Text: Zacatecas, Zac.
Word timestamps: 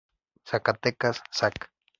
Zacatecas, 0.49 1.21
Zac. 1.31 1.69